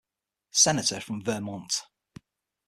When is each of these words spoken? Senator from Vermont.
Senator 0.49 0.99
from 0.99 1.21
Vermont. 1.23 1.83